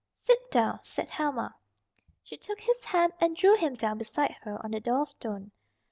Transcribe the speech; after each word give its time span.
"Sit 0.17 0.49
down," 0.49 0.79
said 0.81 1.09
Helma. 1.09 1.53
She 2.23 2.35
took 2.35 2.59
his 2.59 2.85
hand 2.85 3.13
and 3.19 3.37
drew 3.37 3.55
him 3.55 3.75
down 3.75 3.99
beside 3.99 4.31
her 4.41 4.59
on 4.65 4.71
the 4.71 4.79
door 4.79 5.05
stone. 5.05 5.51